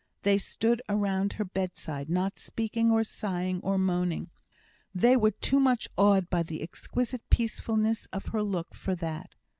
[0.23, 4.31] They stood around her bedside, not speaking, or sighing, or moaning;
[4.95, 9.29] they were too much awed by the exquisite peacefulness of her look for that.